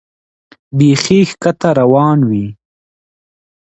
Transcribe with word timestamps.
بیخي 0.77 1.19
ښکته 1.31 1.69
روان 1.79 2.19
وې. 2.29 2.45